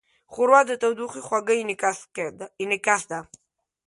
ښوروا 0.33 0.61
د 0.67 0.71
تودوخې 0.81 1.21
خوږه 1.27 1.55
انعکاس 2.63 3.01
ده. 3.11 3.19